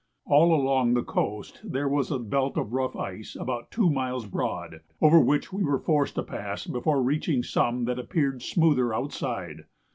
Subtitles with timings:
[0.25, 4.79] All along the coast there was a belt of rough ice about two miles broad,
[4.99, 9.65] over which we were forced to pass before reaching some that appeared smoother outside.